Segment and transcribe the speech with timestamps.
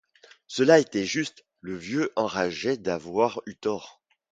[0.47, 4.01] Cela était juste, le vieux enrageait d’avoir eu tort.